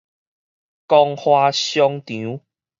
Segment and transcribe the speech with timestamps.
[0.87, 2.41] 光華商場